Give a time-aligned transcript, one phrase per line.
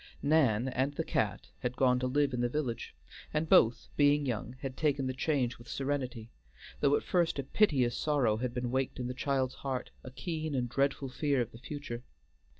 [0.23, 2.95] Nan and the cat had gone to live in the village,
[3.31, 6.31] and both, being young, had taken the change with serenity;
[6.79, 10.55] though at first a piteous sorrow had been waked in the child's heart, a keen
[10.55, 12.01] and dreadful fear of the future.